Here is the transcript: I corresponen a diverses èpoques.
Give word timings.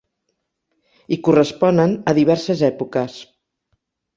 I 1.17 1.19
corresponen 1.27 1.93
a 2.13 2.17
diverses 2.21 2.65
èpoques. 2.71 3.21